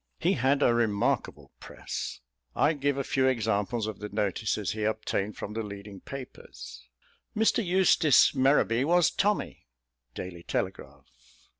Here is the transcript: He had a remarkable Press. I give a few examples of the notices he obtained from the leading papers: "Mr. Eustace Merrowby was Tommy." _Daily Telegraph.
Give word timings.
He 0.17 0.33
had 0.33 0.63
a 0.63 0.73
remarkable 0.73 1.51
Press. 1.59 2.21
I 2.55 2.73
give 2.73 2.97
a 2.97 3.03
few 3.03 3.27
examples 3.27 3.85
of 3.85 3.99
the 3.99 4.09
notices 4.09 4.71
he 4.71 4.83
obtained 4.83 5.37
from 5.37 5.53
the 5.53 5.61
leading 5.61 5.99
papers: 5.99 6.81
"Mr. 7.37 7.63
Eustace 7.63 8.33
Merrowby 8.33 8.83
was 8.83 9.11
Tommy." 9.11 9.67
_Daily 10.15 10.43
Telegraph. 10.47 11.05